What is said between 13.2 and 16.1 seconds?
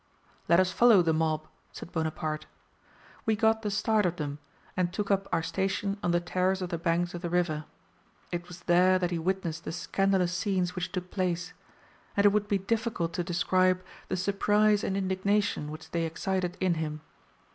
describe the surprise and indignation which they